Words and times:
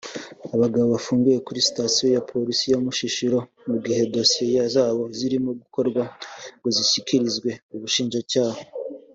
Aba 0.45 0.55
bagabo 0.63 0.87
bafungiwe 0.95 1.37
kuri 1.47 1.65
Sitasiyo 1.67 2.07
ya 2.15 2.25
Polisi 2.31 2.65
ya 2.71 2.77
Mushishiro 2.85 3.39
mu 3.69 3.75
gihe 3.85 4.01
Dosiye 4.15 4.61
zabo 4.75 5.03
zirimo 5.17 5.49
gukorwa 5.61 6.03
ngo 6.57 6.67
zishyikirizwe 6.75 7.49
Ubushinjacyaha 7.75 8.59